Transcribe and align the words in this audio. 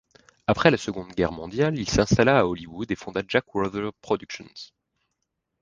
Après 0.47 0.71
la 0.71 0.77
Seconde 0.77 1.11
Guerre 1.13 1.31
mondiale, 1.31 1.77
il 1.77 1.87
s'installa 1.87 2.39
à 2.39 2.45
Hollywood 2.45 2.89
et 2.89 2.95
fonda 2.95 3.21
Jack 3.27 3.45
Wrather 3.53 3.89
Productions. 4.01 4.49